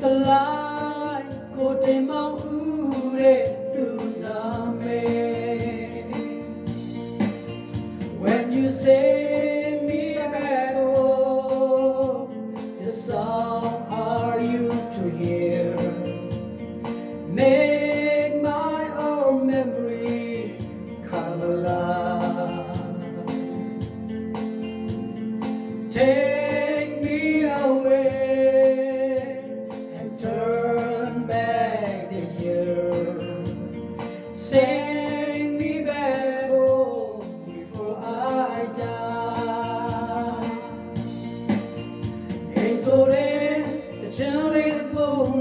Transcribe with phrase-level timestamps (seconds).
[0.00, 2.39] sa lai ko te mau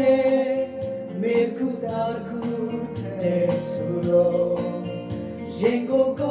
[0.00, 0.16] နေ
[1.20, 2.42] မေခုတာခု
[3.20, 3.34] ထဲ
[3.70, 4.48] ဆိုတော့
[5.60, 6.22] ရင်ကိုက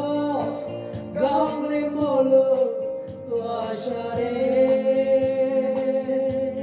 [1.19, 1.97] ကောင်းကလေးမ
[2.31, 2.67] လို့
[3.29, 6.61] သွားရှာတယ်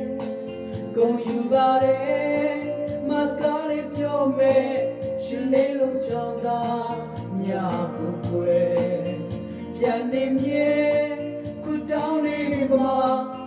[0.96, 2.54] ကုန်ယူပါတယ်
[3.08, 4.72] မစကားလေးပြောမယ်
[5.24, 6.62] ရှင်လေးလုံးချောင်းသာ
[7.38, 9.10] မြာကိုွယ်
[9.77, 10.68] ပြန်နေမြေ
[11.64, 13.00] ခုတောင်းလေးမှာ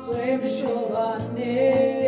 [0.06, 1.99] ဆွေးမလျှော်ပါနဲ့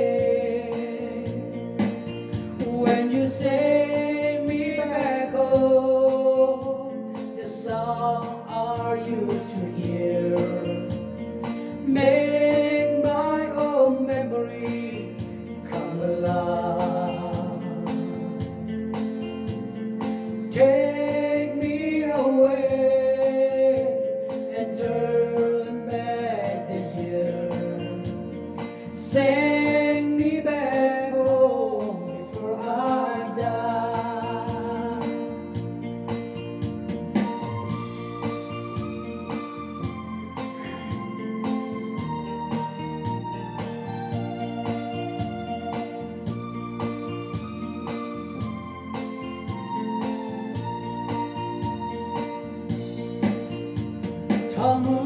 [54.63, 54.99] ထောင်မူ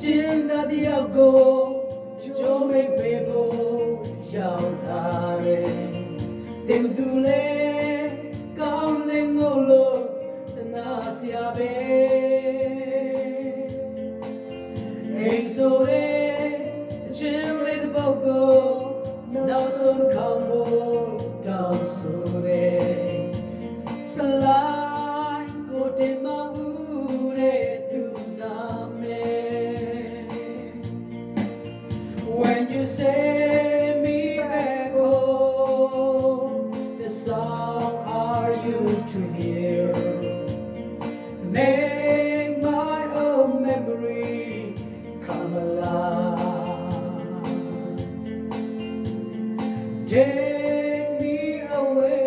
[0.00, 1.38] ကျင်းသာတယောက်ကို
[2.22, 3.84] ကြိုးမိတ်ပေဖို့
[4.34, 5.02] ရောက်လာ
[5.44, 5.94] တယ်
[6.66, 7.44] တင်သူလေ
[8.58, 9.98] ကောင်းလေငို့လို့
[10.56, 11.72] တနာစရာပဲ
[15.20, 16.30] အိမ်ဆိုတဲ့
[17.16, 18.54] ချင်းလေးတစ်ပုတ်ကို
[19.32, 20.68] နောက်ဆုံးခေါင်းကို
[21.46, 23.16] တောင်းဆိုတယ်
[24.14, 24.14] ဆ
[24.44, 24.65] လာ
[37.26, 39.92] some are used to hear.
[41.58, 44.76] Make my own memory
[45.26, 47.46] come alive.
[50.06, 52.22] Take me away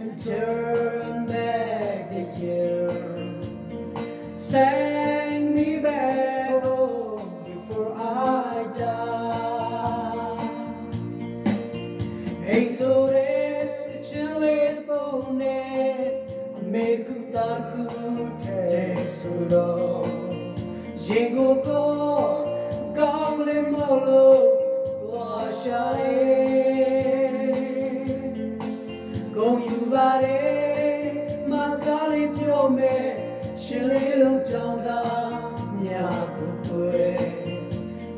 [0.00, 2.88] and turn back the year.
[4.32, 5.15] Say
[12.58, 13.56] အိမ်ဆိုတဲ့
[14.06, 15.92] ချင်းလေးတပုံနဲ့
[16.56, 17.82] အမေကူတာကူ
[18.46, 20.06] တဲ့ဆိုတော့
[21.06, 21.90] ရင်ကိုကော
[22.98, 23.74] ကောင်းလေးမ
[24.04, 24.44] လို့
[25.10, 26.12] ဘာရှာရဲ
[29.36, 30.44] ကုန်ယူပါရဲ
[31.50, 33.06] မစကားလေးပြောမယ်
[33.62, 35.00] ရှင်လေးလုံးကြောင်းသာ
[35.80, 37.22] မြတ်ကိုတွေ့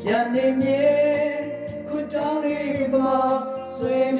[0.00, 0.82] ပြန်နေမြေ
[1.88, 3.08] ခွတောင်းလေးပါ
[3.78, 4.19] swim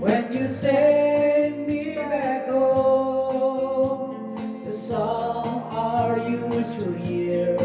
[0.00, 4.34] When you send me back home,
[4.64, 7.56] the song are used to hear.